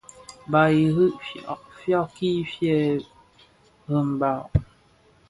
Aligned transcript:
Bàb 0.51 0.71
i 0.77 0.79
iru 0.85 1.05
fyàbki 1.77 2.29
fyëë 2.51 3.01
rembàg. 3.89 4.41